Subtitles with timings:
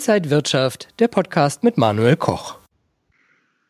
[0.00, 2.58] Inside Wirtschaft, der Podcast mit Manuel Koch.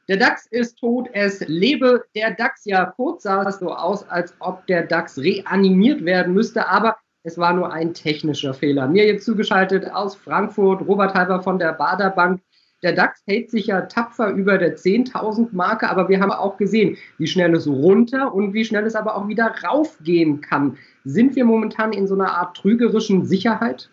[0.06, 2.64] Der DAX ist tot, es lebe der DAX.
[2.66, 7.36] Ja, kurz sah es so aus, als ob der DAX reanimiert werden müsste, aber es
[7.36, 8.86] war nur ein technischer Fehler.
[8.86, 12.40] Mir jetzt zugeschaltet aus Frankfurt, Robert Halber von der Bader Bank.
[12.84, 16.96] Der DAX hält sich ja tapfer über der 10.000 Marke, aber wir haben auch gesehen,
[17.18, 20.78] wie schnell es runter und wie schnell es aber auch wieder raufgehen kann.
[21.02, 23.90] Sind wir momentan in so einer Art trügerischen Sicherheit?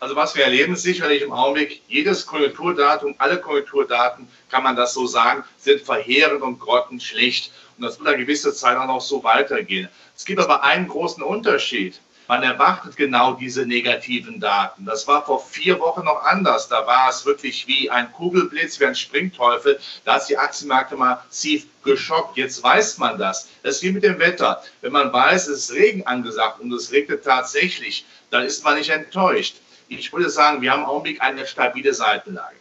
[0.00, 4.94] Also was wir erleben, ist sicherlich im Augenblick, jedes Konjunkturdatum, alle Konjunkturdaten, kann man das
[4.94, 7.52] so sagen, sind verheerend und grottenschlicht.
[7.76, 9.88] Und das wird eine gewisse Zeit auch noch so weitergehen.
[10.16, 12.00] Es gibt aber einen großen Unterschied.
[12.28, 14.84] Man erwartet genau diese negativen Daten.
[14.84, 16.68] Das war vor vier Wochen noch anders.
[16.68, 19.78] Da war es wirklich wie ein Kugelblitz, wie ein Springteufel.
[20.04, 22.36] Da ist die Aktienmärkte massiv geschockt.
[22.36, 23.48] Jetzt weiß man das.
[23.62, 24.60] Das ist wie mit dem Wetter.
[24.80, 28.90] Wenn man weiß, es ist Regen angesagt und es regnet tatsächlich, dann ist man nicht
[28.90, 29.56] enttäuscht.
[29.88, 32.56] Ich würde sagen, wir haben im Augenblick eine stabile Seitenlage.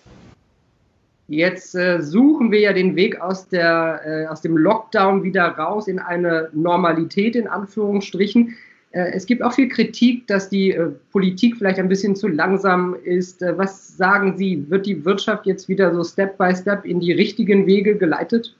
[1.27, 5.87] Jetzt äh, suchen wir ja den Weg aus, der, äh, aus dem Lockdown wieder raus
[5.87, 8.55] in eine Normalität in Anführungsstrichen.
[8.91, 12.95] Äh, es gibt auch viel Kritik, dass die äh, Politik vielleicht ein bisschen zu langsam
[13.03, 13.41] ist.
[13.41, 17.11] Äh, was sagen Sie, wird die Wirtschaft jetzt wieder so Step by Step in die
[17.11, 18.55] richtigen Wege geleitet?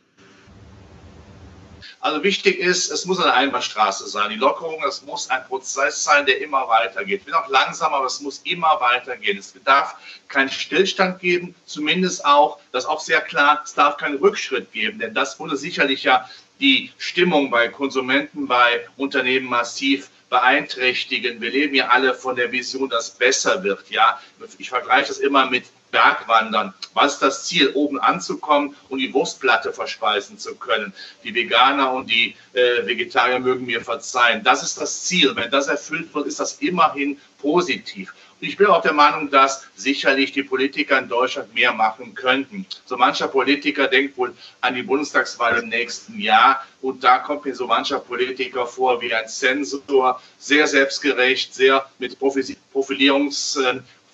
[2.06, 4.30] Also wichtig ist, es muss eine Einbahnstraße sein.
[4.30, 7.26] Die Lockerung, es muss ein Prozess sein, der immer weitergeht.
[7.26, 9.40] Bin auch langsam, aber es muss immer weitergehen.
[9.40, 9.96] Es darf
[10.28, 15.00] keinen Stillstand geben, zumindest auch, das ist auch sehr klar, es darf keinen Rückschritt geben,
[15.00, 21.42] denn das wurde sicherlich ja die Stimmung bei Konsumenten, bei Unternehmen massiv beeinträchtigen.
[21.42, 23.90] Wir leben ja alle von der Vision, dass besser wird.
[23.90, 24.22] Ja,
[24.60, 26.74] ich vergleiche das immer mit Bergwandern.
[26.94, 27.72] Was ist das Ziel?
[27.74, 30.94] Oben anzukommen und die Wurstplatte verspeisen zu können.
[31.24, 34.44] Die Veganer und die äh, Vegetarier mögen mir verzeihen.
[34.44, 35.36] Das ist das Ziel.
[35.36, 38.14] Wenn das erfüllt wird, ist das immerhin positiv.
[38.42, 42.66] Ich bin auch der Meinung, dass sicherlich die Politiker in Deutschland mehr machen könnten.
[42.86, 47.56] So mancher Politiker denkt wohl an die Bundestagswahl im nächsten Jahr und da kommt mir
[47.56, 53.58] so mancher Politiker vor wie ein Zensor, sehr selbstgerecht, sehr mit Profilierungs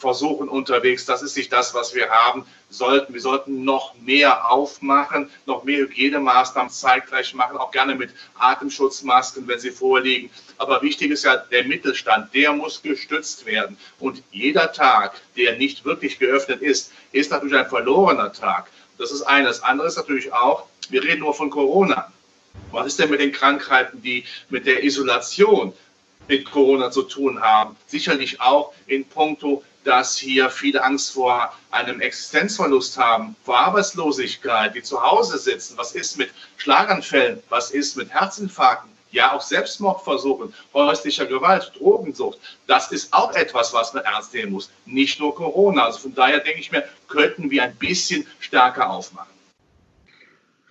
[0.01, 1.06] Versuchen unterwegs.
[1.06, 3.13] Das ist nicht das, was wir haben sollten.
[3.13, 9.59] Wir sollten noch mehr aufmachen, noch mehr Hygienemaßnahmen zeitgleich machen, auch gerne mit Atemschutzmasken, wenn
[9.59, 10.31] sie vorliegen.
[10.57, 13.78] Aber wichtig ist ja der Mittelstand, der muss gestützt werden.
[14.00, 18.72] Und jeder Tag, der nicht wirklich geöffnet ist, ist natürlich ein verlorener Tag.
[18.97, 19.59] Das ist eines.
[19.59, 22.12] Das andere ist natürlich auch, wir reden nur von Corona.
[22.72, 25.73] Was ist denn mit den Krankheiten, die mit der Isolation
[26.28, 27.75] mit Corona zu tun haben?
[27.85, 34.84] Sicherlich auch in puncto dass hier viele Angst vor einem Existenzverlust haben, vor Arbeitslosigkeit, die
[34.84, 35.78] zu Hause sitzen.
[35.78, 37.42] Was ist mit Schlaganfällen?
[37.50, 38.92] Was ist mit Herzinfarkten?
[39.12, 42.40] Ja, auch Selbstmordversuchen, häuslicher Gewalt, Drogensucht.
[42.68, 44.72] Das ist auch etwas, was man ernst nehmen muss.
[44.86, 45.86] Nicht nur Corona.
[45.86, 49.31] Also von daher denke ich mir, könnten wir ein bisschen stärker aufmachen.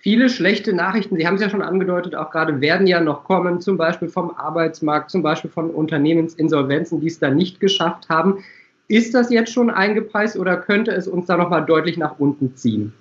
[0.01, 3.61] Viele schlechte Nachrichten, Sie haben es ja schon angedeutet, auch gerade werden ja noch kommen,
[3.61, 8.43] zum Beispiel vom Arbeitsmarkt, zum Beispiel von Unternehmensinsolvenzen, die es da nicht geschafft haben.
[8.91, 12.91] Ist das jetzt schon eingepreist oder könnte es uns da nochmal deutlich nach unten ziehen?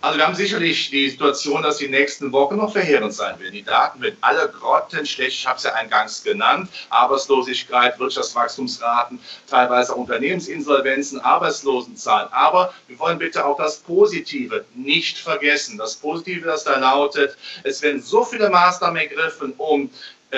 [0.00, 3.52] Also wir haben sicherlich die Situation, dass die nächsten Wochen noch verheerend sein werden.
[3.52, 11.18] Die Daten werden alle grottenschlecht, ich habe es ja eingangs genannt, Arbeitslosigkeit, Wirtschaftswachstumsraten, teilweise Unternehmensinsolvenzen,
[11.18, 12.28] Arbeitslosenzahlen.
[12.30, 15.76] Aber wir wollen bitte auch das Positive nicht vergessen.
[15.76, 19.90] Das Positive, das da lautet, es werden so viele Maßnahmen ergriffen, um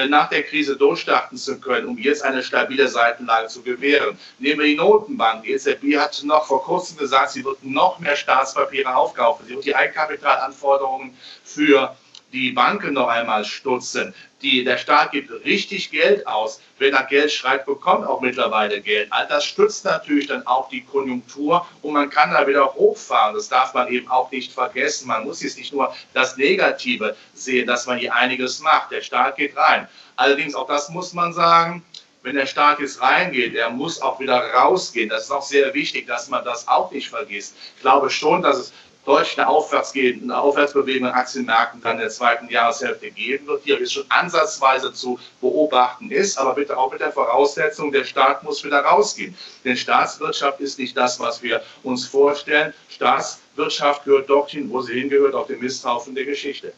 [0.09, 4.19] nach der Krise durchstarten zu können, um jetzt eine stabile Seitenlage zu gewähren.
[4.38, 5.44] Nehmen wir die Notenbank.
[5.44, 9.47] Die EZB hat noch vor kurzem gesagt, sie wird noch mehr Staatspapiere aufkaufen.
[9.47, 11.97] Sie wird die Eigenkapitalanforderungen für
[12.34, 14.12] die Banken noch einmal stutzen.
[14.43, 16.61] Die, der Staat gibt richtig Geld aus.
[16.78, 19.06] Wer nach Geld schreit, bekommt auch mittlerweile Geld.
[19.11, 23.34] All das stützt natürlich dann auch die Konjunktur und man kann da wieder hochfahren.
[23.34, 25.06] Das darf man eben auch nicht vergessen.
[25.06, 28.91] Man muss jetzt nicht nur das Negative sehen, dass man hier einiges macht.
[28.91, 29.89] Der Staat geht rein.
[30.16, 31.84] Allerdings, auch das muss man sagen,
[32.22, 35.09] wenn der Staat jetzt reingeht, er muss auch wieder rausgehen.
[35.09, 37.54] Das ist auch sehr wichtig, dass man das auch nicht vergisst.
[37.77, 38.72] Ich glaube schon, dass es
[39.04, 44.04] deutlich eine Aufwärtsbewegung in Aktienmärkten dann in der zweiten Jahreshälfte geben wird, die jetzt schon
[44.09, 49.34] ansatzweise zu beobachten ist, aber bitte auch mit der Voraussetzung, der Staat muss wieder rausgehen.
[49.65, 52.72] Denn Staatswirtschaft ist nicht das, was wir uns vorstellen.
[52.89, 56.72] Staatswirtschaft gehört dorthin, wo sie hingehört, auf den Misthaufen der Geschichte.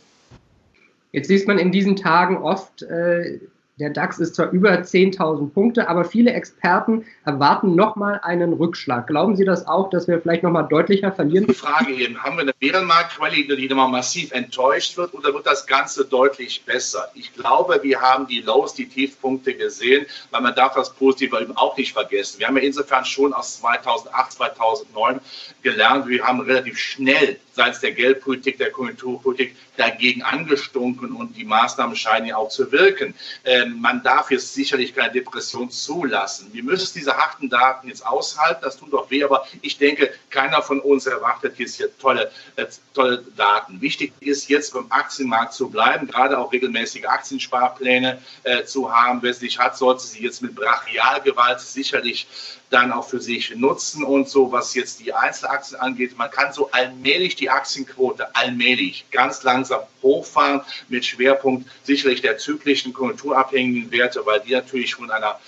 [1.12, 3.38] Jetzt liest man in diesen Tagen oft, äh,
[3.78, 9.06] Der DAX ist zwar über 10.000 Punkte, aber viele Experten erwarten nochmal einen Rückschlag.
[9.06, 11.46] Glauben Sie das auch, dass wir vielleicht nochmal deutlicher verlieren?
[11.46, 15.66] Die Frage eben, haben wir eine Bärenmarktqualität, die nochmal massiv enttäuscht wird oder wird das
[15.66, 17.10] Ganze deutlich besser?
[17.12, 21.54] Ich glaube, wir haben die Lows, die Tiefpunkte gesehen, weil man darf das Positive eben
[21.54, 22.38] auch nicht vergessen.
[22.38, 25.20] Wir haben ja insofern schon aus 2008, 2009
[25.62, 31.96] gelernt, wir haben relativ schnell seitens der Geldpolitik, der Konjunkturpolitik dagegen angestunken und die Maßnahmen
[31.96, 33.14] scheinen ja auch zu wirken.
[33.44, 36.50] Ähm, man darf jetzt sicherlich keine Depression zulassen.
[36.52, 40.62] Wir müssen diese harten Daten jetzt aushalten, das tut doch weh, aber ich denke, keiner
[40.62, 43.80] von uns erwartet jetzt hier tolle, äh, tolle Daten.
[43.80, 49.22] Wichtig ist jetzt beim Aktienmarkt zu bleiben, gerade auch regelmäßige Aktiensparpläne äh, zu haben.
[49.22, 52.26] Wer sich hat, sollte sie jetzt mit Brachialgewalt sicherlich
[52.70, 56.18] dann auch für sich nutzen und so, was jetzt die Einzelaktien angeht.
[56.18, 60.62] Man kann so allmählich die Aktienquote allmählich ganz langsam hochfahren.
[60.88, 65.40] Mit Schwerpunkt sicherlich der zyklischen konjunkturabhängigen Werte, weil die natürlich von einer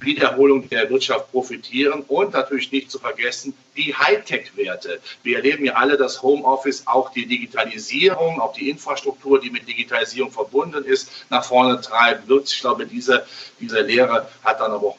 [0.00, 5.00] Wiederholung der Wirtschaft profitieren und natürlich nicht zu vergessen die Hightech-Werte.
[5.22, 10.32] Wir erleben ja alle das Homeoffice, auch die Digitalisierung, auch die Infrastruktur, die mit Digitalisierung
[10.32, 12.50] verbunden ist, nach vorne treiben wird.
[12.52, 13.26] Ich glaube, diese,
[13.58, 14.98] diese Lehre hat dann aber auch,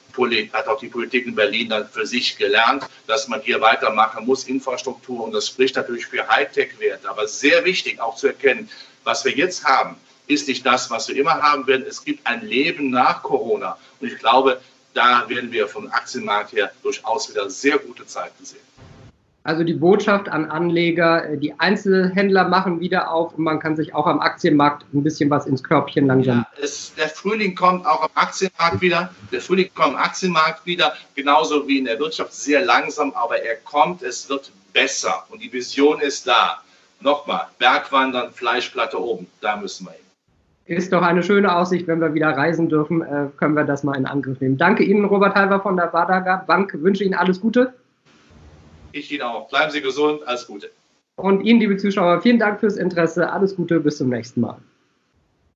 [0.54, 4.46] hat auch die Politik in Berlin dann für sich gelernt, dass man hier weitermachen muss,
[4.46, 7.10] Infrastruktur und das spricht natürlich für Hightech-Werte.
[7.10, 8.70] Aber sehr wichtig auch zu erkennen,
[9.04, 9.98] was wir jetzt haben,
[10.28, 11.86] ist nicht das, was wir immer haben werden.
[11.88, 13.78] Es gibt ein Leben nach Corona.
[14.00, 14.62] Und ich glaube,
[14.94, 18.60] da werden wir vom Aktienmarkt her durchaus wieder sehr gute Zeiten sehen.
[19.44, 23.96] Also die Botschaft an Anleger, äh, die Einzelhändler machen wieder auf und man kann sich
[23.96, 26.46] auch am Aktienmarkt ein bisschen was ins Körbchen langsam.
[26.58, 29.10] Ja, es, der Frühling kommt auch am Aktienmarkt wieder.
[29.32, 33.56] Der Frühling kommt am Aktienmarkt wieder, genauso wie in der Wirtschaft, sehr langsam, aber er
[33.56, 36.62] kommt, es wird besser und die Vision ist da.
[37.00, 40.11] Nochmal, Bergwandern, Fleischplatte oben, da müssen wir hin.
[40.66, 43.98] Ist doch eine schöne Aussicht, wenn wir wieder reisen dürfen, äh, können wir das mal
[43.98, 44.58] in Angriff nehmen.
[44.58, 46.76] Danke Ihnen, Robert Halver von der Badaga Bank.
[46.82, 47.74] Wünsche Ihnen alles Gute.
[48.92, 49.50] Ich Ihnen auch.
[49.50, 50.22] Bleiben Sie gesund.
[50.28, 50.70] Alles Gute.
[51.16, 53.32] Und Ihnen, liebe Zuschauer, vielen Dank fürs Interesse.
[53.32, 53.80] Alles Gute.
[53.80, 54.58] Bis zum nächsten Mal.